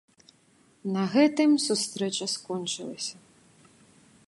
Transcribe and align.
На 0.95 1.03
гэтым 1.15 1.51
сустрэча 1.67 2.27
скончылася. 2.37 3.17